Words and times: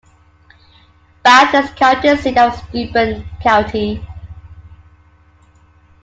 Bath 1.23 1.53
is 1.53 1.69
the 1.69 1.75
county 1.75 2.15
seat 2.15 2.35
of 2.39 2.55
Steuben 2.57 3.23
County. 3.39 4.03